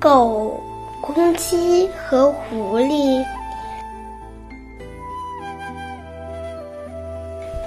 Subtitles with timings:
[0.00, 0.60] 狗、
[1.00, 3.24] 公鸡和狐狸。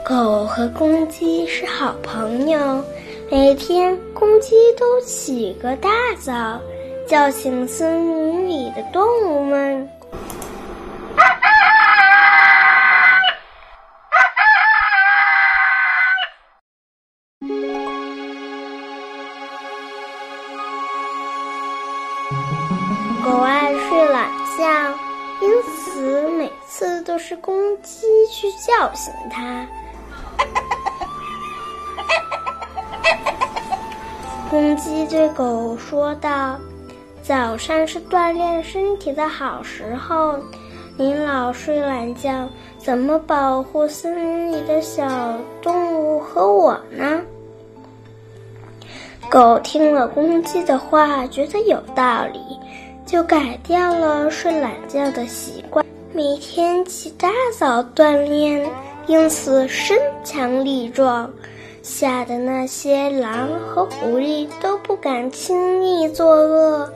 [0.05, 2.83] 狗和公鸡是好朋友，
[3.29, 5.89] 每天公鸡都起个大
[6.19, 6.57] 早，
[7.05, 9.89] 叫醒森林里的动物们。
[23.23, 24.63] 狗爱睡懒觉，
[25.41, 29.65] 因此每次都是公鸡去叫醒它。
[34.49, 36.59] 公鸡对狗说道
[37.23, 40.37] ：“早上是锻炼身体的好时候，
[40.97, 45.07] 您老睡懒觉，怎么保护森林里的小
[45.61, 47.21] 动物和我呢？”
[49.31, 52.41] 狗听了公鸡的话，觉得有道理，
[53.05, 58.69] 就改掉了睡懒觉的习惯，每天起大早锻炼，
[59.07, 61.31] 因此身强力壮。
[61.81, 66.91] 吓得那些狼和狐狸都不敢轻易作恶，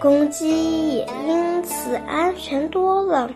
[0.00, 3.30] 公鸡也因此安全多了，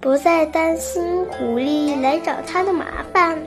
[0.00, 3.38] 不再担心狐狸来找它的麻烦。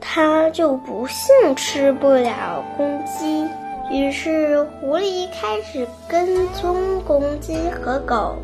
[0.00, 3.46] 它就不信吃不了公鸡，
[3.90, 8.36] 于是狐狸开始跟踪公鸡和狗，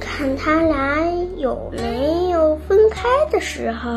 [0.00, 0.98] 看它俩
[1.36, 3.90] 有没有分开的时候。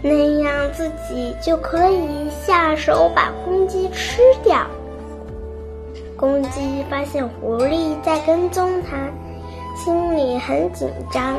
[0.00, 4.64] 那样自己就可以下手把公鸡吃掉。
[6.16, 8.96] 公鸡发现狐狸在跟踪它，
[9.74, 11.36] 心里很紧张，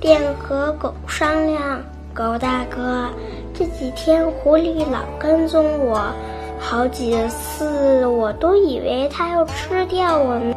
[0.00, 1.82] 便和狗商量
[2.14, 3.08] ：“狗大哥，
[3.52, 6.12] 这几天狐狸老跟踪我，
[6.58, 10.54] 好几次我都以为它要吃掉我们。”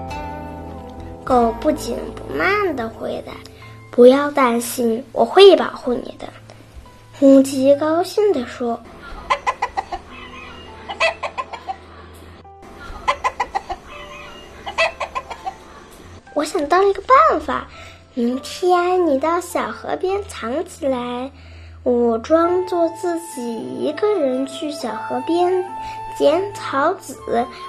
[1.25, 3.31] 狗不紧不慢地回答。
[3.89, 6.25] 不要担心，我会保护你的。
[7.19, 8.79] 公鸡高兴地说
[16.33, 17.67] ：“我想到了一个办法，
[18.13, 21.31] 明天你到小河边藏起来，
[21.83, 25.63] 我装作自己一个人去小河边
[26.17, 27.15] 捡草籽，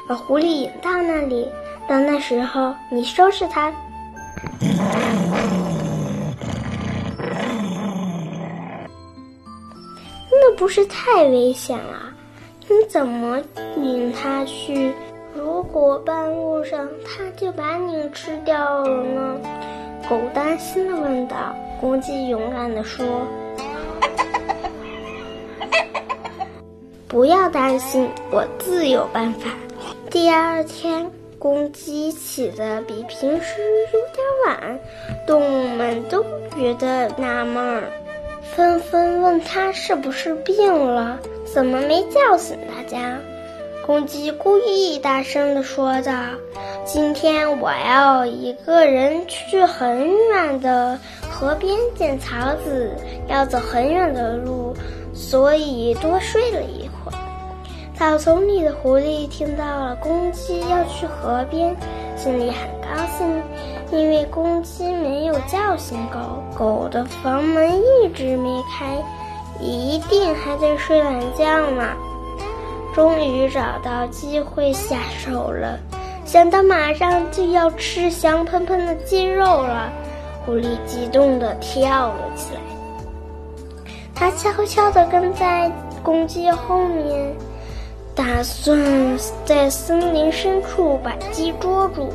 [0.08, 1.48] 把狐狸引到那里。
[1.86, 3.72] 到那时候，你收拾它。”
[10.28, 12.12] 那不是太危险了，
[12.62, 13.38] 你怎么
[13.76, 14.92] 引它去？
[15.36, 19.40] 如果半路上它就把你吃掉了呢？
[20.12, 21.56] 狗担心的问道。
[21.80, 23.26] 公鸡勇敢的说
[27.08, 29.48] ：“不要担心，我自有办法。”
[30.12, 33.62] 第二天，公鸡起得比平时
[33.94, 34.78] 有点晚，
[35.26, 36.22] 动物们都
[36.54, 37.84] 觉得纳闷儿。
[38.54, 43.18] 纷纷问他是不是病了，怎么没叫醒大家？
[43.86, 46.12] 公鸡故意大声地说道
[46.84, 50.98] ：“今天我要一个人去很远的
[51.30, 52.90] 河边捡草籽，
[53.28, 54.74] 要走很远的路，
[55.14, 57.18] 所以多睡了一会儿。”
[57.96, 61.74] 草丛里的狐狸听到了公鸡要去河边，
[62.16, 63.42] 心里很高兴。
[63.92, 66.18] 因为公鸡没有叫醒狗，
[66.56, 68.96] 狗的房门一直没开，
[69.60, 71.94] 一定还在睡懒觉呢。
[72.94, 75.78] 终于找到机会下手了，
[76.32, 79.92] 想到马上就要吃香喷喷的鸡肉了，
[80.46, 82.60] 狐狸激动地跳了起来。
[84.14, 85.70] 它悄悄地跟在
[86.02, 87.36] 公鸡后面，
[88.14, 88.80] 打算
[89.44, 92.08] 在森林深处把鸡捉住。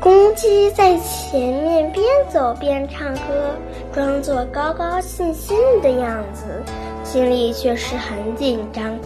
[0.00, 3.54] 公鸡在前面边走边唱歌，
[3.92, 6.60] 装作高高兴兴的样子，
[7.04, 8.98] 心里却是很紧张。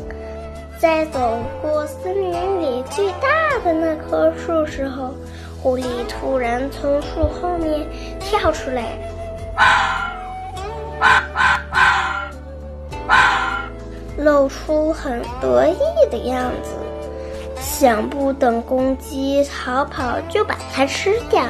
[0.80, 5.12] 在走过森林里最大的那棵树时候，
[5.60, 7.84] 狐狸突然从树后面
[8.20, 8.96] 跳出来，
[14.16, 16.70] 露出很得意的样子。
[17.60, 21.44] 想不等公鸡逃跑就把它吃掉，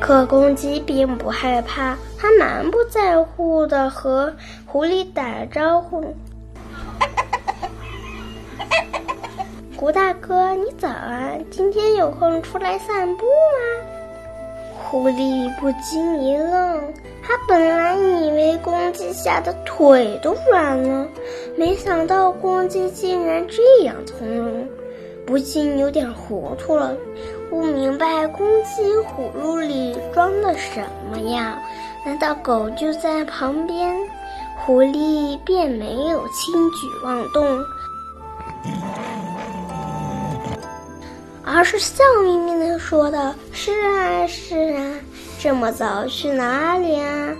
[0.00, 4.32] 可公鸡并不害怕，它满不在乎的和
[4.64, 6.14] 狐狸打招呼
[9.84, 11.32] ：“胡大哥，你早啊！
[11.50, 13.84] 今天有空出来散步吗？”
[14.80, 16.80] 狐狸不禁一愣，
[17.22, 21.06] 他本来以为公鸡吓得腿都软了，
[21.58, 24.66] 没想到公鸡竟然这样从容，
[25.26, 26.96] 不禁有点糊涂了，
[27.50, 30.80] 不明白公鸡葫芦里装的什
[31.10, 31.60] 么呀？
[32.06, 33.94] 难道狗就在旁边？
[34.64, 37.44] 狐狸便没有轻举妄动，
[41.56, 44.98] 而是笑眯眯的说道：“是啊，是啊，
[45.38, 47.32] 这么早去哪里啊？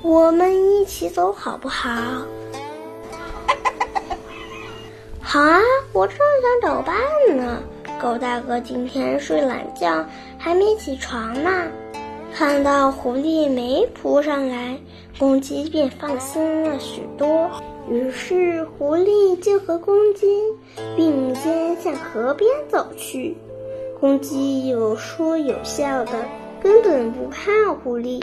[0.00, 1.90] 我们一起走好不好
[5.20, 5.60] ？”“好啊，
[5.92, 6.96] 我正想找伴
[7.36, 7.62] 呢。”
[8.00, 10.02] 狗大哥今天睡懒觉，
[10.38, 11.50] 还没起床呢。
[12.34, 14.78] 看到狐狸没扑上来。
[15.18, 17.50] 公鸡便放心了许多，
[17.90, 20.26] 于是狐狸就和公鸡
[20.96, 23.36] 并肩向河边走去。
[24.00, 26.12] 公鸡有说有笑的，
[26.62, 27.50] 根本不怕
[27.82, 28.22] 狐狸。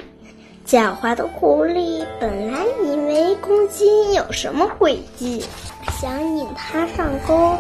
[0.66, 5.44] 狡猾的狐狸本来以为公鸡有什么诡计，
[6.00, 7.56] 想引它上钩，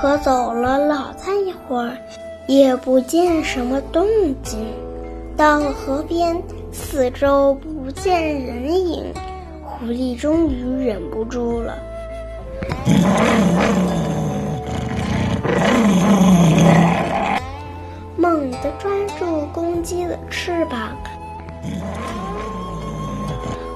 [0.00, 1.96] 可走了老大一会儿，
[2.46, 4.06] 也不见什么动
[4.42, 4.66] 静。
[5.36, 6.42] 到了河边。
[6.70, 9.02] 四周不见人影，
[9.80, 11.78] 狐狸终于忍不住了，
[18.16, 20.96] 猛地抓住公鸡的翅膀，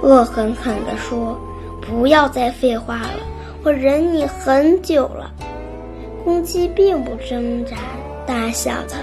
[0.02, 1.38] 恶狠狠地说
[1.80, 3.20] ：“不要再废话了，
[3.62, 5.30] 我忍你很久了。”
[6.24, 7.76] 公鸡并不挣扎，
[8.26, 8.96] 大笑着。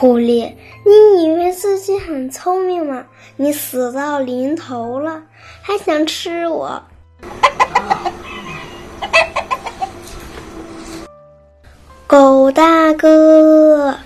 [0.00, 0.54] 狐狸，
[0.84, 3.06] 你以为自己很聪明吗？
[3.34, 5.24] 你死到临头了，
[5.60, 6.80] 还想吃我？
[12.06, 13.96] 狗大哥，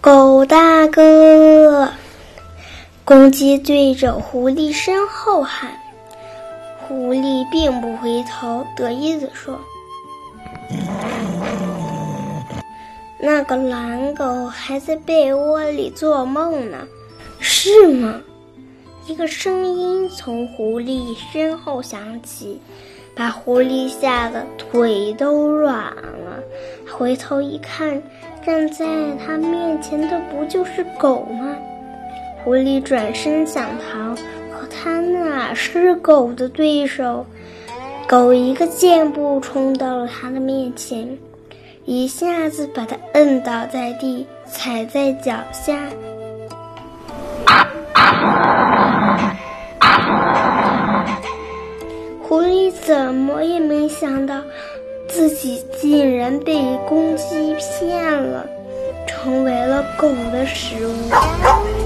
[0.00, 1.88] 狗大哥！
[3.04, 5.72] 公鸡对着狐狸身后喊。
[6.86, 9.58] 狐狸并不回头，得意地说。
[13.20, 16.86] 那个懒狗还在被窝里做梦呢，
[17.40, 18.20] 是吗？
[19.06, 22.60] 一个声音从狐狸身后响起，
[23.16, 26.42] 把狐狸吓得腿都软了。
[26.88, 28.00] 回头一看，
[28.46, 28.86] 站在
[29.24, 31.56] 他面前的不就是狗吗？
[32.44, 34.14] 狐狸转身想逃，
[34.52, 37.26] 可他哪是狗的对手？
[38.06, 41.18] 狗一个箭步冲到了他的面前。
[41.90, 45.74] 一下子把它摁倒在地，踩在脚下。
[52.22, 54.38] 狐狸怎么也没想到，
[55.08, 58.44] 自己竟然被公鸡骗了，
[59.06, 61.77] 成为了狗的食物。